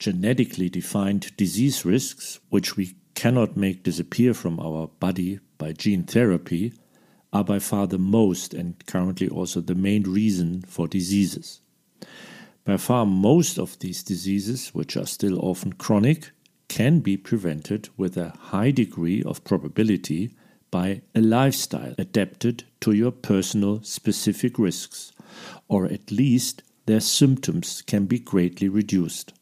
genetically 0.00 0.68
defined 0.70 1.36
disease 1.36 1.84
risks, 1.84 2.40
which 2.48 2.76
we 2.76 2.96
cannot 3.14 3.56
make 3.56 3.84
disappear 3.84 4.34
from 4.34 4.58
our 4.58 4.88
body 4.98 5.38
by 5.58 5.72
gene 5.72 6.02
therapy, 6.02 6.72
are 7.32 7.44
by 7.44 7.58
far 7.58 7.86
the 7.86 7.98
most 7.98 8.54
and 8.54 8.84
currently 8.86 9.28
also 9.28 9.60
the 9.60 9.74
main 9.74 10.02
reason 10.02 10.62
for 10.62 10.88
diseases. 10.88 11.60
By 12.64 12.78
far, 12.78 13.06
most 13.06 13.58
of 13.58 13.78
these 13.78 14.02
diseases, 14.02 14.68
which 14.74 14.96
are 14.96 15.06
still 15.06 15.38
often 15.38 15.74
chronic, 15.74 16.30
can 16.68 17.00
be 17.00 17.16
prevented 17.16 17.88
with 17.96 18.16
a 18.16 18.30
high 18.30 18.70
degree 18.70 19.22
of 19.22 19.44
probability 19.44 20.34
by 20.70 21.02
a 21.14 21.20
lifestyle 21.20 21.94
adapted 21.98 22.64
to 22.80 22.92
your 22.92 23.10
personal 23.10 23.82
specific 23.82 24.58
risks, 24.58 25.12
or 25.68 25.86
at 25.86 26.10
least 26.10 26.62
their 26.86 27.00
symptoms 27.00 27.82
can 27.82 28.06
be 28.06 28.18
greatly 28.18 28.68
reduced. 28.68 29.34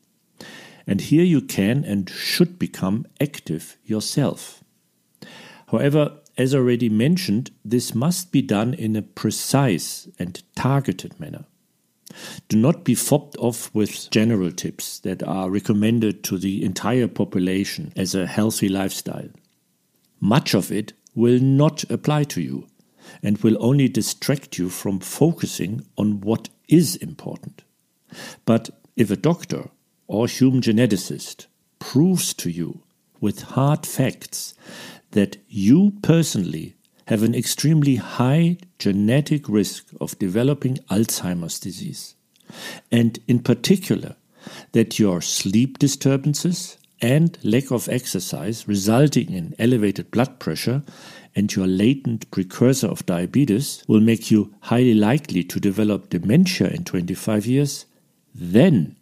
And 0.89 1.03
here 1.03 1.23
you 1.23 1.43
can 1.43 1.85
and 1.85 2.09
should 2.09 2.59
become 2.59 3.07
active 3.21 3.77
yourself. 3.85 4.65
However, 5.71 6.17
as 6.39 6.55
already 6.55 6.89
mentioned, 6.89 7.51
this 7.63 7.95
must 7.95 8.33
be 8.33 8.41
done 8.41 8.73
in 8.73 8.97
a 8.97 9.03
precise 9.03 10.09
and 10.19 10.43
targeted 10.57 11.21
manner. 11.21 11.45
Do 12.49 12.57
not 12.57 12.85
be 12.85 12.95
fobbed 12.95 13.37
off 13.37 13.73
with 13.75 14.11
general 14.11 14.51
tips 14.51 14.99
that 15.01 15.23
are 15.23 15.51
recommended 15.51 16.25
to 16.25 16.39
the 16.39 16.65
entire 16.65 17.07
population 17.07 17.93
as 17.95 18.15
a 18.15 18.27
healthy 18.27 18.71
lifestyle. 18.71 19.29
Much 20.21 20.55
of 20.55 20.73
it 20.73 20.95
will 21.15 21.39
not 21.39 21.85
apply 21.91 22.25
to 22.25 22.41
you 22.41 22.67
and 23.23 23.37
will 23.39 23.59
only 23.61 23.89
distract 23.89 24.57
you 24.57 24.71
from 24.71 25.01
focusing 25.01 25.85
on 25.99 26.23
what 26.23 26.49
is 26.67 26.97
important. 26.97 27.63
But 28.47 28.71
if 28.97 29.11
a 29.11 29.17
doctor 29.17 29.69
or 30.09 30.27
human 30.27 30.61
geneticist 30.61 31.47
proves 31.79 32.35
to 32.35 32.51
you 32.51 32.83
with 33.21 33.43
hard 33.43 33.87
facts 33.87 34.55
that 35.13 35.37
you 35.49 35.93
personally 36.03 36.75
have 37.07 37.23
an 37.23 37.35
extremely 37.35 37.97
high 37.97 38.57
genetic 38.79 39.49
risk 39.49 39.87
of 40.01 40.19
developing 40.19 40.77
Alzheimer's 40.91 41.59
disease, 41.59 42.15
and 42.91 43.19
in 43.27 43.39
particular, 43.39 44.17
that 44.73 44.99
your 44.99 45.21
sleep 45.21 45.79
disturbances 45.79 46.77
and 47.01 47.39
lack 47.43 47.71
of 47.71 47.89
exercise 47.89 48.67
resulting 48.67 49.33
in 49.33 49.55
elevated 49.59 50.11
blood 50.11 50.39
pressure 50.39 50.83
and 51.35 51.55
your 51.55 51.67
latent 51.67 52.31
precursor 52.31 52.89
of 52.89 53.07
diabetes 53.07 53.85
will 53.87 54.01
make 54.01 54.31
you 54.31 54.53
highly 54.61 54.95
likely 54.95 55.45
to 55.45 55.61
develop 55.61 56.11
dementia 56.11 56.69
in 56.69 56.85
25 56.85 57.47
years, 57.47 57.87
then 58.35 58.97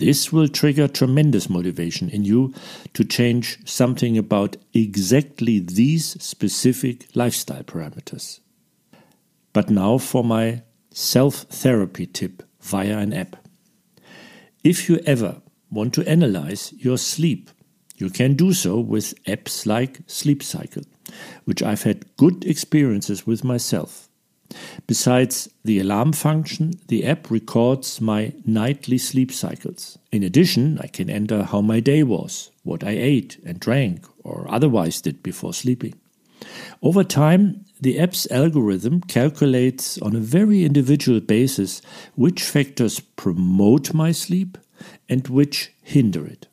this 0.00 0.32
will 0.32 0.48
trigger 0.48 0.88
tremendous 0.88 1.50
motivation 1.50 2.08
in 2.08 2.24
you 2.24 2.54
to 2.94 3.04
change 3.04 3.58
something 3.66 4.16
about 4.16 4.56
exactly 4.72 5.58
these 5.58 6.20
specific 6.22 7.06
lifestyle 7.14 7.62
parameters. 7.62 8.40
But 9.52 9.68
now 9.68 9.98
for 9.98 10.24
my 10.24 10.62
self 10.90 11.42
therapy 11.50 12.06
tip 12.06 12.42
via 12.62 12.98
an 12.98 13.12
app. 13.12 13.36
If 14.64 14.88
you 14.88 15.00
ever 15.04 15.42
want 15.70 15.92
to 15.94 16.08
analyze 16.08 16.72
your 16.78 16.96
sleep, 16.98 17.50
you 17.96 18.08
can 18.08 18.34
do 18.34 18.54
so 18.54 18.80
with 18.80 19.22
apps 19.24 19.66
like 19.66 20.00
Sleep 20.06 20.42
Cycle, 20.42 20.82
which 21.44 21.62
I've 21.62 21.82
had 21.82 22.16
good 22.16 22.46
experiences 22.46 23.26
with 23.26 23.44
myself. 23.44 24.09
Besides 24.86 25.48
the 25.64 25.78
alarm 25.78 26.12
function, 26.12 26.74
the 26.88 27.06
app 27.06 27.30
records 27.30 28.00
my 28.00 28.32
nightly 28.44 28.98
sleep 28.98 29.32
cycles. 29.32 29.98
In 30.10 30.22
addition, 30.22 30.78
I 30.80 30.88
can 30.88 31.08
enter 31.08 31.44
how 31.44 31.60
my 31.60 31.80
day 31.80 32.02
was, 32.02 32.50
what 32.64 32.82
I 32.82 32.90
ate 32.90 33.38
and 33.44 33.60
drank, 33.60 34.06
or 34.24 34.46
otherwise 34.48 35.00
did 35.00 35.22
before 35.22 35.54
sleeping. 35.54 35.94
Over 36.82 37.04
time, 37.04 37.64
the 37.80 37.98
app's 37.98 38.30
algorithm 38.30 39.02
calculates 39.02 39.98
on 39.98 40.16
a 40.16 40.20
very 40.20 40.64
individual 40.64 41.20
basis 41.20 41.82
which 42.14 42.42
factors 42.42 43.00
promote 43.00 43.94
my 43.94 44.12
sleep 44.12 44.58
and 45.08 45.26
which 45.28 45.72
hinder 45.82 46.26
it. 46.26 46.46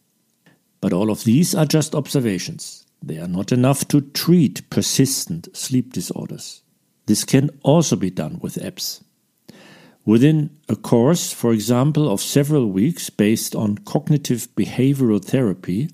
But 0.82 0.94
all 0.94 1.10
of 1.10 1.24
these 1.24 1.56
are 1.56 1.66
just 1.66 1.96
observations. 1.96 2.86
They 3.02 3.18
are 3.18 3.28
not 3.28 3.52
enough 3.52 3.88
to 3.90 4.02
treat 4.02 4.70
persistent 4.70 5.56
sleep 5.56 5.94
disorders. 5.94 6.62
This 7.08 7.24
can 7.24 7.50
also 7.64 7.96
be 7.96 8.12
done 8.12 8.38
with 8.42 8.56
apps. 8.56 9.02
Within 10.06 10.52
a 10.70 10.76
course, 10.76 11.34
for 11.34 11.52
example, 11.52 12.10
of 12.10 12.22
several 12.22 12.68
weeks 12.68 13.10
based 13.10 13.56
on 13.56 13.80
cognitive 13.80 14.48
behavioral 14.56 15.24
therapy, 15.24 15.90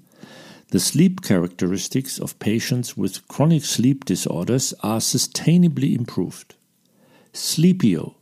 the 0.69 0.79
sleep 0.79 1.21
characteristics 1.21 2.19
of 2.19 2.37
patients 2.39 2.97
with 2.97 3.27
chronic 3.27 3.63
sleep 3.63 4.05
disorders 4.05 4.73
are 4.81 4.99
sustainably 4.99 5.95
improved. 5.95 6.55
Sleepio 7.31 8.15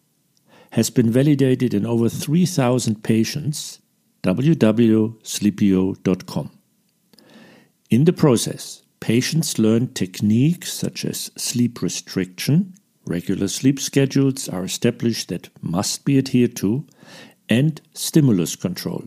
has 0.72 0.90
been 0.90 1.12
validated 1.12 1.74
in 1.74 1.86
over 1.86 2.10
3,000 2.10 3.04
patients. 3.04 3.80
www.sleepio.com. 4.24 6.52
In 7.90 8.06
the 8.06 8.14
process, 8.14 8.82
patients 9.02 9.60
learn 9.60 9.94
techniques 9.94 10.72
such 10.72 11.04
as 11.04 11.30
sleep 11.36 11.82
restriction, 11.82 12.74
Regular 13.06 13.48
sleep 13.48 13.80
schedules 13.80 14.48
are 14.48 14.64
established 14.64 15.30
that 15.30 15.50
must 15.62 16.06
be 16.06 16.18
adhered 16.18 16.56
to, 16.58 16.86
and 17.50 17.82
stimulus 17.94 18.56
control, 18.56 19.04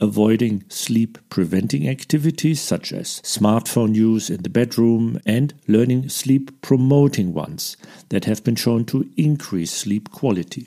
avoiding 0.00 0.64
sleep 0.68 1.18
preventing 1.28 1.88
activities 1.88 2.60
such 2.60 2.92
as 2.92 3.20
smartphone 3.22 3.94
use 3.94 4.30
in 4.30 4.42
the 4.42 4.48
bedroom 4.48 5.20
and 5.24 5.54
learning 5.68 6.08
sleep 6.08 6.60
promoting 6.60 7.32
ones 7.32 7.76
that 8.08 8.24
have 8.24 8.42
been 8.42 8.56
shown 8.56 8.84
to 8.84 9.08
increase 9.16 9.70
sleep 9.70 10.10
quality. 10.10 10.66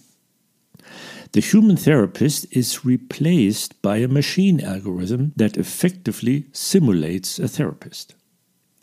The 1.33 1.41
human 1.41 1.75
therapist 1.75 2.45
is 2.55 2.85
replaced 2.85 3.81
by 3.81 3.97
a 3.97 4.07
machine 4.07 4.61
algorithm 4.61 5.33
that 5.35 5.57
effectively 5.57 6.45
simulates 6.53 7.39
a 7.39 7.49
therapist. 7.49 8.15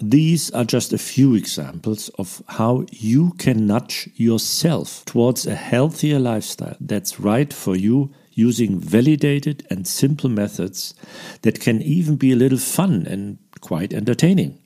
These 0.01 0.51
are 0.51 0.65
just 0.65 0.93
a 0.93 0.99
few 0.99 1.35
examples 1.35 2.09
of 2.19 2.43
how 2.49 2.85
you 2.91 3.33
can 3.39 3.67
nudge 3.67 4.11
yourself 4.17 5.05
towards 5.05 5.47
a 5.47 5.55
healthier 5.55 6.19
lifestyle 6.19 6.77
that's 6.81 7.21
right 7.21 7.53
for 7.53 7.77
you 7.77 8.13
using 8.33 8.81
validated 8.81 9.65
and 9.71 9.87
simple 9.87 10.29
methods 10.29 10.95
that 11.43 11.61
can 11.61 11.81
even 11.81 12.17
be 12.17 12.33
a 12.33 12.37
little 12.37 12.59
fun 12.59 13.07
and 13.07 13.39
quite 13.61 13.93
entertaining. 13.93 14.59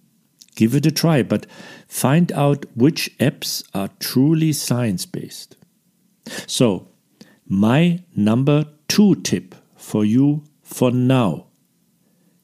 Give 0.57 0.75
it 0.75 0.87
a 0.87 0.91
try, 0.91 1.23
but 1.23 1.47
find 1.87 2.33
out 2.33 2.65
which 2.75 3.17
apps 3.19 3.63
are 3.75 3.91
truly 4.01 4.53
science 4.53 5.05
based. 5.07 5.57
So, 6.47 6.89
my 7.47 8.03
number 8.17 8.67
two 8.89 9.15
tip 9.17 9.55
for 9.77 10.05
you 10.05 10.45
for 10.63 10.91
now 10.91 11.47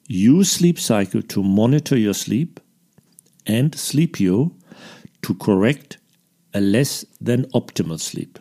use 0.07 0.51
Sleep 0.51 0.79
Cycle 0.79 1.23
to 1.23 1.43
monitor 1.43 1.97
your 1.97 2.13
sleep 2.13 2.59
and 3.45 3.71
Sleepio 3.73 4.51
to 5.21 5.33
correct 5.35 5.97
a 6.53 6.61
less 6.61 7.05
than 7.19 7.45
optimal 7.51 7.99
sleep. 7.99 8.39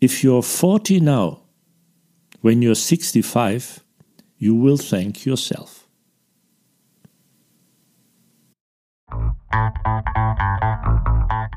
If 0.00 0.22
you're 0.22 0.42
40 0.42 1.00
now, 1.00 1.40
when 2.40 2.62
you're 2.62 2.74
65, 2.74 3.82
you 4.38 4.54
will 4.54 4.76
thank 4.76 5.24
yourself. 5.24 5.83